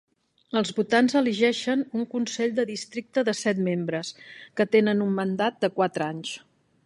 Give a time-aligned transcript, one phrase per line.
[0.59, 4.11] Els votants elegeixen un consell de districte de set membres
[4.61, 6.35] que tenen un mandat de quatre anys.